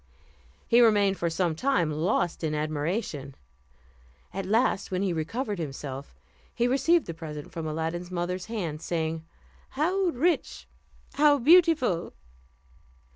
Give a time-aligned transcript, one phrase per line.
[0.67, 3.35] He remained for some time lost in admiration.
[4.33, 6.15] At last, when he had recovered himself,
[6.55, 9.23] he received the present from Aladdin's mother's hand; saying,
[9.73, 10.67] "How rich,
[11.13, 12.13] how beautiful!"